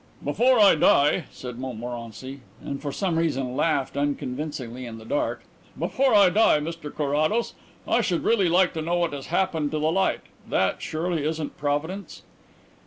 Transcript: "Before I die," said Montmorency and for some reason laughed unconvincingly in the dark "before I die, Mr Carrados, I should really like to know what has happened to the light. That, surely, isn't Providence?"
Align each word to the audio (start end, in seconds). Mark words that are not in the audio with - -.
"Before 0.23 0.57
I 0.59 0.73
die," 0.73 1.25
said 1.29 1.59
Montmorency 1.59 2.39
and 2.59 2.81
for 2.81 2.91
some 2.91 3.19
reason 3.19 3.55
laughed 3.55 3.95
unconvincingly 3.95 4.87
in 4.87 4.97
the 4.97 5.05
dark 5.05 5.43
"before 5.77 6.15
I 6.15 6.31
die, 6.31 6.57
Mr 6.59 6.91
Carrados, 6.91 7.53
I 7.87 8.01
should 8.01 8.23
really 8.23 8.49
like 8.49 8.73
to 8.73 8.81
know 8.81 8.95
what 8.95 9.13
has 9.13 9.27
happened 9.27 9.69
to 9.69 9.77
the 9.77 9.91
light. 9.91 10.21
That, 10.49 10.81
surely, 10.81 11.23
isn't 11.23 11.55
Providence?" 11.55 12.23